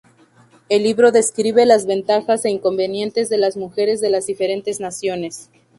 [0.67, 5.51] El libro describe las ventajas e inconvenientes de las mujeres de las diferentes naciones.